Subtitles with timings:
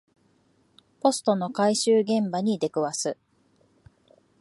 [0.99, 3.19] ポストの回収現場に出くわす